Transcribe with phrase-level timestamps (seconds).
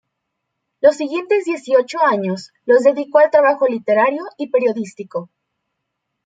[0.79, 5.29] Los siguientes dieciocho años los dedicó al trabajo literario y periodístico.